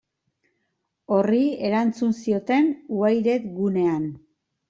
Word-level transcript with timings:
Horri 1.17 1.41
erantzun 1.67 2.15
zioten 2.23 2.71
Wired 3.01 3.45
gunean. 3.59 4.09